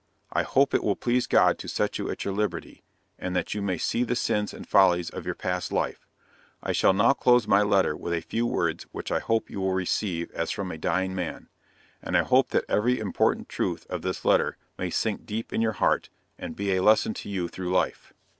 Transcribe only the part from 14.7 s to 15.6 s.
may sink deep